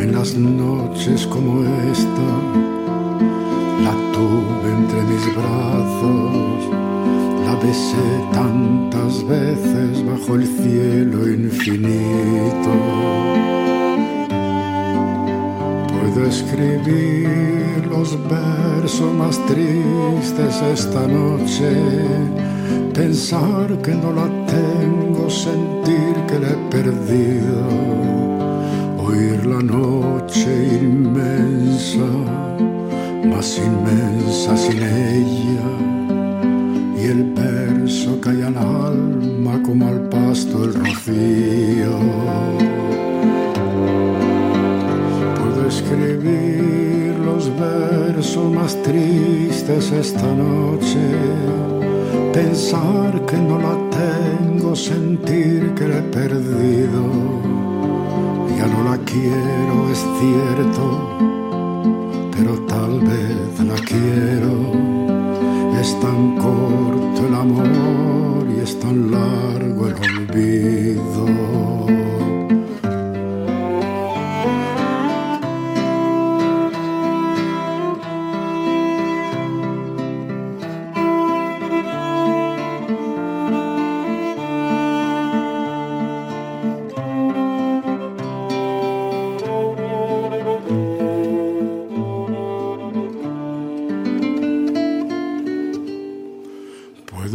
[0.02, 2.28] en las noches como esta,
[4.14, 6.58] tuve entre mis brazos,
[7.46, 12.72] la besé tantas veces bajo el cielo infinito.
[15.92, 21.72] Puedo escribir los versos más tristes esta noche,
[22.92, 27.64] pensar que no la tengo, sentir que la he perdido.
[29.06, 30.50] Oír la noche
[30.82, 32.06] inmensa,
[33.26, 35.68] más inmensa sin ella,
[36.96, 41.98] y el verso cae al alma como al pasto el rocío.
[45.38, 51.00] Puedo escribir los versos más tristes esta noche,
[52.32, 57.54] pensar que no la tengo, sentir que la he perdido
[58.56, 61.33] ya no la quiero, es cierto,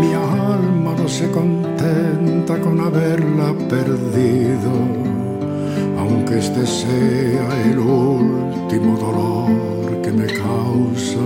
[0.00, 4.72] Mi alma no se contenta con haberla perdido,
[5.98, 11.20] aunque este sea el último dolor que me causa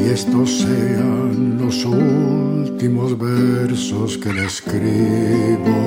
[0.00, 5.81] y estos sean los últimos versos que le escribo.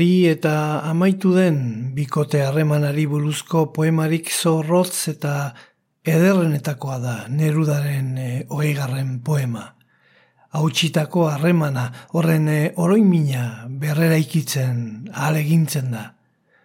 [0.00, 5.54] Maitasunari eta amaitu den bikote harremanari buruzko poemarik zorrotz eta
[6.04, 9.74] ederrenetakoa da nerudaren e, oegarren poema.
[10.52, 16.14] Hautsitako harremana horren e, oroimina berrera ikitzen alegintzen da.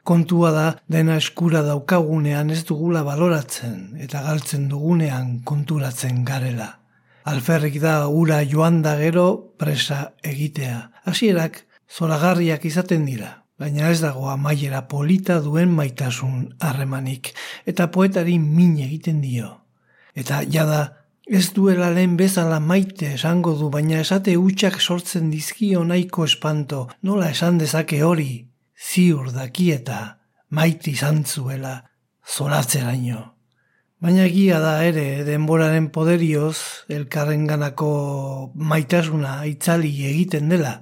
[0.03, 6.77] Kontua da dena eskura daukagunean ez dugula baloratzen eta galtzen dugunean konturatzen garela.
[7.25, 10.91] Alferrik da ura joan da gero presa egitea.
[11.05, 17.33] Hasierak zoragarriak izaten dira, baina ez dago amaiera polita duen maitasun harremanik
[17.65, 19.61] eta poetari min egiten dio.
[20.15, 26.27] Eta jada Ez duela lehen bezala maite esango du, baina esate utxak sortzen dizkio nahiko
[26.29, 28.45] espanto, nola esan dezake hori,
[28.77, 30.19] ziur dakieta,
[30.53, 31.79] maiti izan zuela,
[32.21, 33.23] zoratzeraino.
[34.05, 40.75] Baina egia da ere, denboraren poderioz, elkarren ganako maitasuna itzali egiten dela.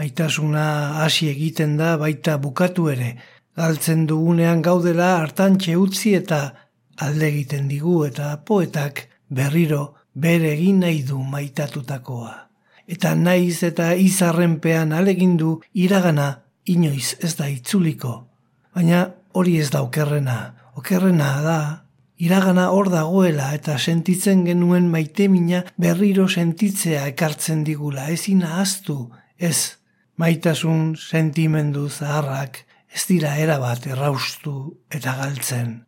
[0.00, 3.08] Maitasuna hasi egiten da baita bukatu ere,
[3.60, 6.38] galtzen dugunean gaudela hartantxe utzi eta
[7.04, 9.80] alde egiten digu eta poetak berriro
[10.14, 12.32] bere egin nahi du maitatutakoa.
[12.88, 15.50] Eta naiz eta izarrenpean alegindu
[15.82, 16.30] iragana
[16.64, 18.14] inoiz ez da itzuliko.
[18.72, 19.02] Baina
[19.36, 20.38] hori ez da okerrena.
[20.80, 21.58] Okerrena da,
[22.16, 28.08] iragana hor dagoela eta sentitzen genuen maitemina berriro sentitzea ekartzen digula.
[28.16, 28.98] Ezina astu,
[29.36, 29.79] ez
[30.20, 34.56] maitasun sentimendu zaharrak ez dira erabat erraustu
[34.92, 35.78] eta galtzen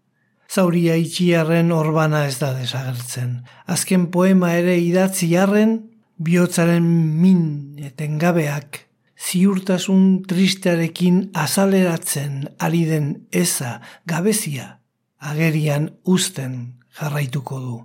[0.53, 3.41] zauria itxiarren orbana ez da desagertzen.
[3.67, 5.79] Azken poema ere idatzi jarren,
[6.23, 6.85] bihotzaren
[7.23, 8.83] min etengabeak,
[9.17, 14.79] ziurtasun tristearekin azaleratzen ari den eza, gabezia,
[15.19, 16.59] agerian usten
[16.99, 17.79] jarraituko du.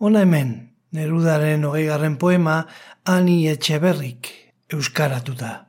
[0.00, 0.56] Ona hemen,
[0.96, 2.60] Nerudaren hogeigarren poema,
[3.04, 5.68] ani etxeberrik euskaratuta.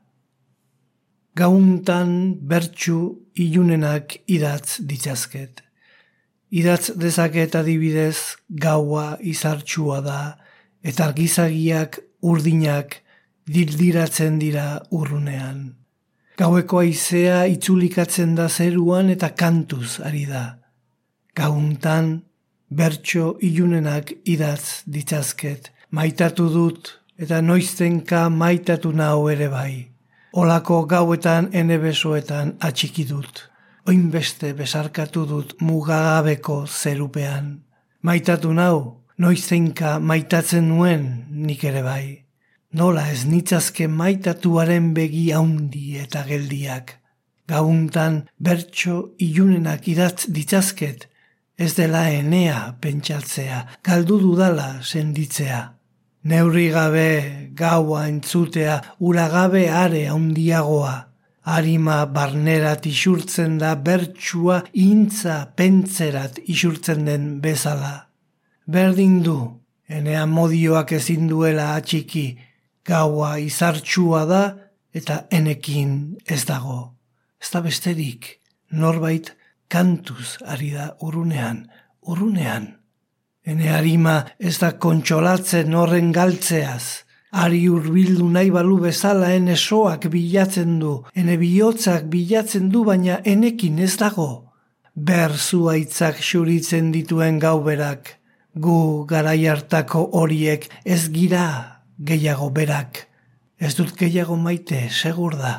[1.37, 2.11] Gauntan
[2.49, 2.99] bertsu
[3.35, 5.61] ilunenak idatz ditzazket.
[6.49, 8.17] Idatz dezaket adibidez
[8.49, 10.21] gaua izartxua da,
[10.81, 13.01] eta argizagiak urdinak
[13.45, 15.75] dildiratzen dira urrunean.
[16.37, 20.45] Gaueko aizea itzulikatzen da zeruan eta kantuz ari da.
[21.37, 22.21] Gauntan,
[22.69, 29.91] bertso ilunenak idatz ditzazket, maitatu dut eta noiztenka maitatu nahu ere bai.
[30.33, 33.47] Olako gauetan ene besoetan atxiki dut
[33.87, 37.61] oinbeste besarkatu dut mugagabeko zerupean.
[38.03, 42.05] Maitatu nau, noizeinka maitatzen nuen nik ere bai.
[42.73, 46.97] Nola ez nitzazke maitatuaren begi haundi eta geldiak.
[47.47, 51.07] Gauntan bertso ilunenak idatz ditzazket,
[51.57, 55.76] ez dela enea pentsatzea, galdu dudala senditzea.
[56.23, 61.07] Neurri gabe gaua entzutea, uragabe are haundiagoa
[61.47, 68.09] harima barnerat isurtzen da bertsua intza pentzerat isurtzen den bezala.
[68.67, 69.37] Berdin du,
[69.87, 72.27] enea modioak ezin duela atxiki,
[72.83, 74.43] gaua izartsua da
[74.91, 76.81] eta enekin ez dago.
[77.39, 78.27] Ez da besterik,
[78.71, 79.31] norbait
[79.71, 81.63] kantuz ari da urunean,
[82.01, 82.73] urunean.
[83.47, 90.77] Ene harima ez da kontsolatzen horren galtzeaz, Ari urbildu nahi balu bezala ene soak bilatzen
[90.79, 94.53] du, ene bihotzak bilatzen du baina enekin ez dago.
[94.95, 98.15] Berzu aitzak xuritzen dituen gauberak,
[98.55, 103.03] gu garai hartako horiek ez gira gehiago berak.
[103.59, 105.53] Ez dut gehiago maite, segur da,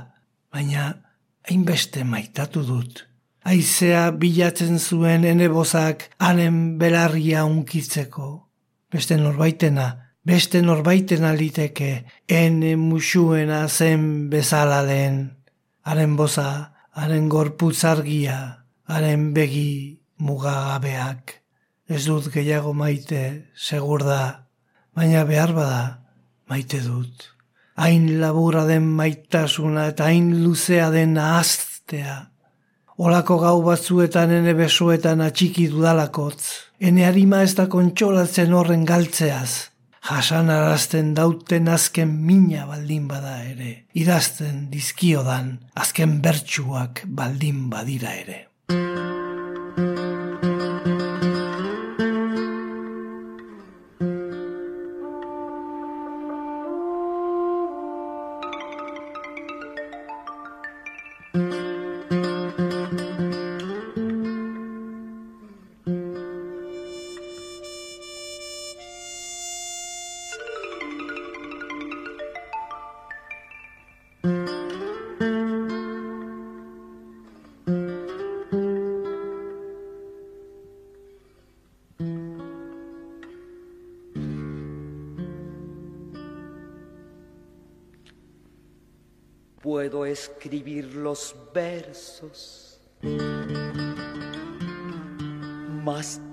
[0.51, 0.95] baina
[1.49, 3.05] hainbeste maitatu dut.
[3.45, 8.28] Aizea bilatzen zuen ene bozak haren belarria unkitzeko.
[8.91, 9.86] Beste norbaitena,
[10.24, 15.20] beste norbaiten aliteke, ene musuena zen bezala den,
[15.84, 18.39] haren boza, haren gorputzargia,
[18.89, 21.39] haren begi mugagabeak.
[21.89, 23.22] Ez dut gehiago maite,
[23.55, 24.49] segur da,
[24.97, 25.82] baina behar bada,
[26.51, 27.30] maite dut.
[27.78, 32.16] Hain labura den maitasuna eta hain luzea den ahaztea.
[32.99, 36.43] Olako gau batzuetan ene besoetan atxiki dudalakotz.
[36.83, 39.71] Ene harima ez da kontsolatzen horren galtzeaz
[40.09, 43.73] jasan arazten dauten azken mina baldin bada ere,
[44.03, 48.39] idazten dizkiodan azken bertsuak baldin badira ere.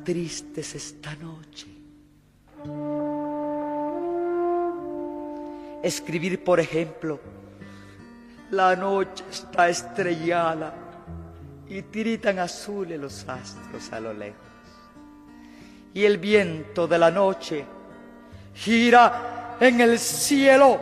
[0.06, 1.68] Tristes esta noche.
[5.84, 7.20] Escribir, por ejemplo,
[8.52, 10.74] la noche está estrellada
[11.68, 14.46] y tiritan azules los astros a lo lejos.
[15.94, 17.66] Y el viento de la noche
[18.54, 20.80] gira en el cielo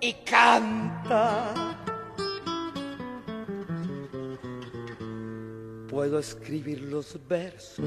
[0.00, 1.73] y canta.
[6.04, 7.80] Puedo escribir los versos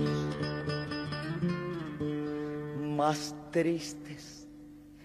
[2.81, 4.47] más tristes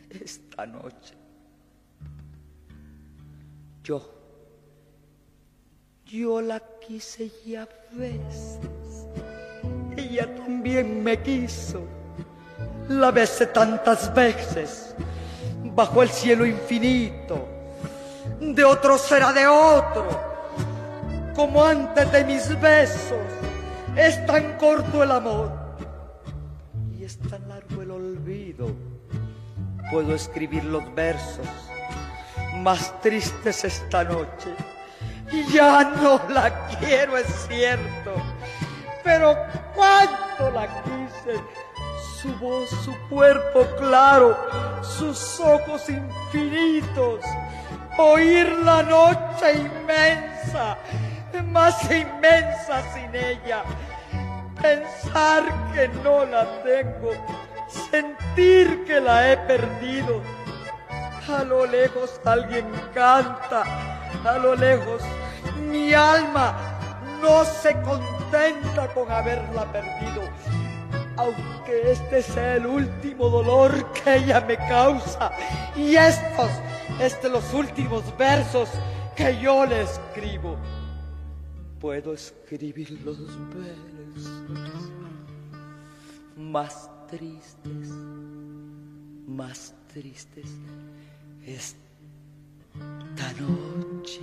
[0.08, 1.14] esta noche.
[3.84, 4.00] Yo,
[6.06, 9.06] yo la quise ya veces.
[9.94, 11.82] Ella también me quiso.
[12.88, 14.94] La besé tantas veces
[15.74, 17.46] bajo el cielo infinito.
[18.40, 20.31] De otro será de otro,
[21.34, 23.18] como antes de mis besos.
[23.96, 25.52] Es tan corto el amor
[26.90, 28.68] y es tan largo el olvido.
[29.90, 31.46] Puedo escribir los versos
[32.56, 34.54] más tristes esta noche.
[35.52, 38.14] Ya no la quiero, es cierto,
[39.02, 39.36] pero
[39.74, 41.40] cuánto la quise
[42.20, 44.36] su voz, su cuerpo claro,
[44.82, 47.24] sus ojos infinitos,
[47.98, 50.76] oír la noche inmensa,
[51.40, 53.62] más inmensa sin ella,
[54.60, 57.12] pensar que no la tengo,
[57.90, 60.20] sentir que la he perdido.
[61.28, 63.62] A lo lejos alguien canta,
[64.24, 65.02] a lo lejos
[65.70, 66.54] mi alma
[67.22, 70.22] no se contenta con haberla perdido
[71.16, 75.30] aunque este sea el último dolor que ella me causa.
[75.76, 76.50] Y estos,
[77.00, 78.68] este los últimos versos
[79.14, 80.56] que yo le escribo.
[81.82, 84.92] Puedo escribir los versos
[86.36, 87.90] más tristes,
[89.26, 90.48] más tristes
[91.44, 91.74] esta
[93.40, 94.20] noche.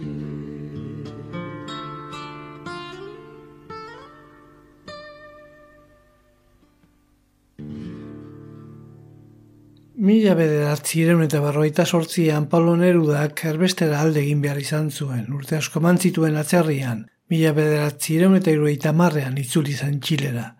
[9.97, 15.83] Mila bederatzireun eta berroita sortzian Paulo Nerudak erbestera alde egin behar izan zuen, urte asko
[15.83, 20.55] mantzituen atzerrian, mila bederatzireun eta irueita marrean itzuli zen Txilera.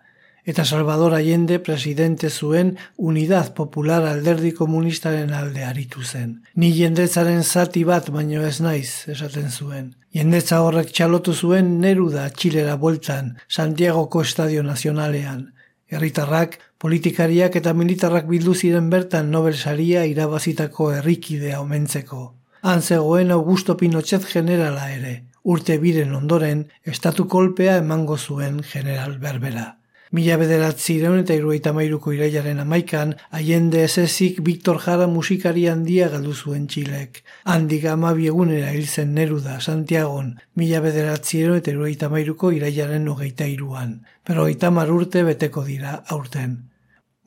[0.50, 6.40] Eta Salvador Allende presidente zuen Unidad Popular Alderdi Komunistaren alde aritu zen.
[6.54, 9.94] Ni jendetzaren zati bat baino ez naiz, esaten zuen.
[10.14, 15.52] Jendetza horrek txalotu zuen Neruda Txilera boltan, Santiagoko Estadio Nazionalean.
[15.90, 22.34] Herritarrak, politikariak eta militarrak bildu ziren bertan Nobel saria irabazitako herrikidea omentzeko.
[22.62, 25.29] Han zegoen Augusto Pinochet generala ere.
[25.42, 29.80] Urte biren ondoren, estatu kolpea emango zuen general berbera.
[30.12, 36.66] Mila bederatzi eta iruaita mairuko iraiaren amaikan, aiende esezik Victor Jara musikari handia galdu zuen
[36.66, 37.22] Txilek.
[37.44, 44.04] Handik amabi egunera hil zen Neruda, Santiagon, mila bederatzi eta iruaita mairuko iraiaren hogeita iruan.
[44.24, 46.69] Pero urte beteko dira aurten.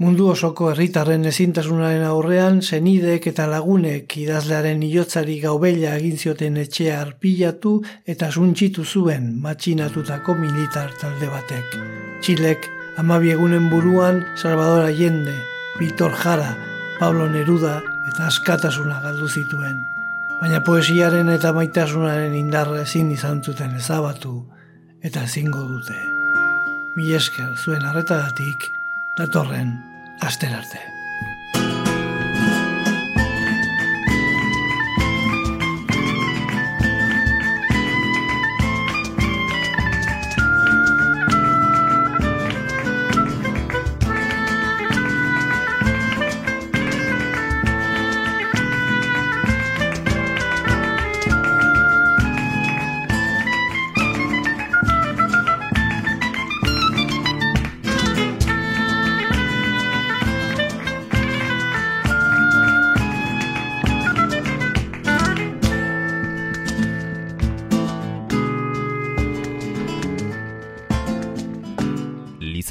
[0.03, 7.71] Mundu osoko herritarren ezintasunaren aurrean, zenideek eta lagunek idazlearen iotzari gaubella egin zioten etxea arpilatu
[8.13, 11.77] eta suntxitu zuen matxinatutako militar talde batek.
[12.19, 12.67] Txilek
[12.99, 15.37] amabiegunen buruan Salvador Allende,
[15.79, 16.51] Víctor Jara,
[16.99, 17.77] Pablo Neruda
[18.11, 19.79] eta askatasuna galdu zituen.
[20.41, 24.35] Baina poesiaren eta maitasunaren indarra ezin izan zuten ezabatu
[24.99, 25.95] eta ezingo dute.
[26.99, 28.67] Mi esker zuen arretagatik,
[29.15, 29.92] datorren
[30.25, 30.92] asterarte.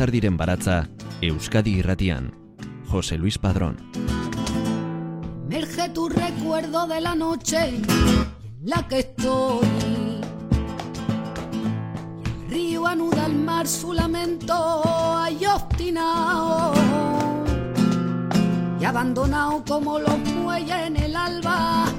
[0.03, 0.89] Lizardiren baratza
[1.21, 2.33] Euskadi Irratian.
[2.89, 3.77] José Luis Padrón.
[5.49, 7.83] Merge tu recuerdo de la noche en
[8.65, 9.65] la que estoy.
[12.49, 16.73] río anuda al mar su lamento ay obstinado
[18.81, 21.92] y abandonado como los muelles en el alba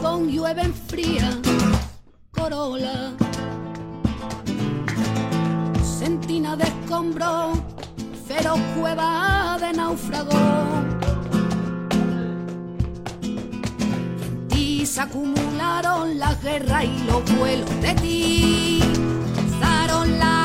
[0.00, 1.38] corazón llueve en fría
[2.30, 3.12] corola.
[5.82, 7.52] Sentina de escombro,
[8.26, 10.30] feroz cueva de náufrago.
[14.50, 18.80] En se acumularon las guerras y los vuelos de ti.
[19.38, 20.39] Alzaron las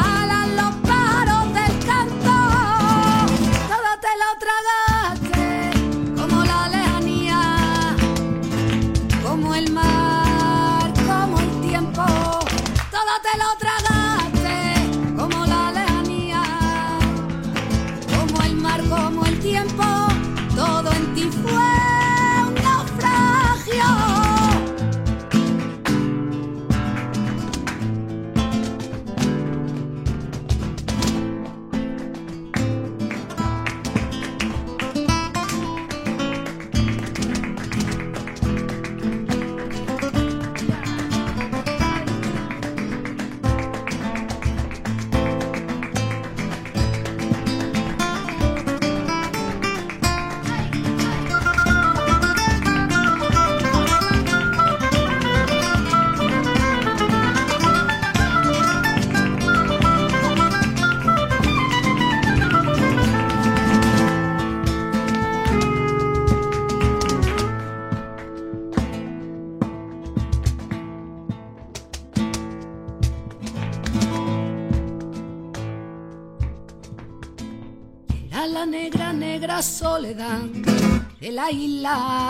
[81.25, 82.29] de la isla.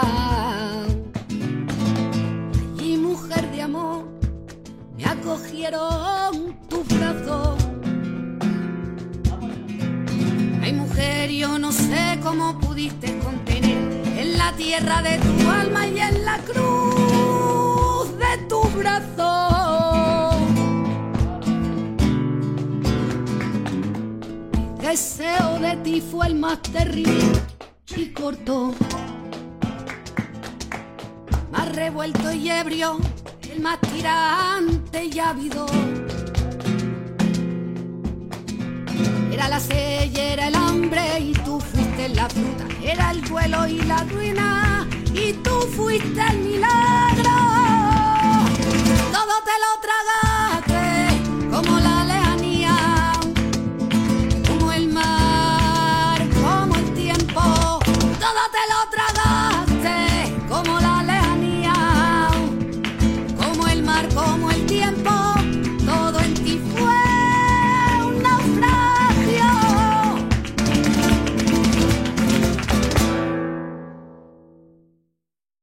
[2.78, 4.06] Allí, mujer de amor,
[4.96, 7.58] me acogieron tus brazos.
[10.62, 13.84] Ay, mujer, yo no sé cómo pudiste contener
[14.18, 19.16] en la tierra de tu alma y en la cruz de tus brazos.
[24.82, 27.45] deseo de ti fue el más terrible
[31.52, 32.98] más revuelto y ebrio,
[33.52, 35.68] el más tirante y ávido.
[39.32, 43.82] Era la sella, era el hambre y tú fuiste la fruta, era el duelo y
[43.82, 47.46] la ruina y tú fuiste el milagro.